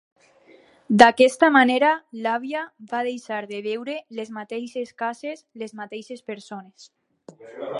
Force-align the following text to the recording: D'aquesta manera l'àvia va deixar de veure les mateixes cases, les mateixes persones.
D'aquesta 1.01 1.49
manera 1.57 1.91
l'àvia 2.23 2.63
va 2.93 3.01
deixar 3.09 3.39
de 3.51 3.59
veure 3.67 3.95
les 4.21 4.33
mateixes 4.39 4.95
cases, 5.03 5.45
les 5.65 5.77
mateixes 5.83 6.25
persones. 6.33 6.89